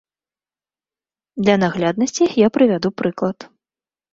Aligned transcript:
Для 1.43 1.55
нагляднасці 1.65 2.23
я 2.45 2.53
прывяду 2.57 2.89
прыклад. 3.03 3.37